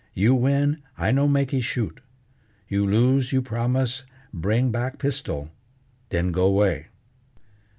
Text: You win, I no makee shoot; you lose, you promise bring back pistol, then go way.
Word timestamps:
You 0.15 0.33
win, 0.33 0.81
I 0.97 1.11
no 1.11 1.27
makee 1.27 1.61
shoot; 1.61 2.01
you 2.67 2.87
lose, 2.87 3.31
you 3.31 3.43
promise 3.43 4.03
bring 4.33 4.71
back 4.71 4.97
pistol, 4.97 5.51
then 6.09 6.31
go 6.31 6.49
way. 6.51 6.87